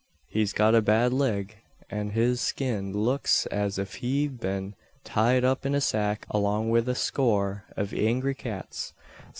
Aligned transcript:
He's 0.27 0.51
got 0.51 0.73
a 0.73 0.81
bad 0.81 1.13
lig; 1.13 1.57
an 1.91 2.09
his 2.09 2.41
skin 2.41 2.91
luks 2.91 3.45
as 3.51 3.77
if 3.77 3.97
he'd 3.97 4.39
been 4.39 4.73
tied 5.03 5.45
up 5.45 5.63
in 5.63 5.75
a 5.75 5.79
sack 5.81 6.25
along 6.31 6.71
wid 6.71 6.89
a 6.89 6.95
score 6.95 7.65
av 7.77 7.93
angry 7.93 8.33
cats. 8.33 8.95